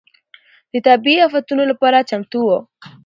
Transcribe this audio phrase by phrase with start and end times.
[0.73, 2.49] د طبيعي افتونو لپاره چمتو و.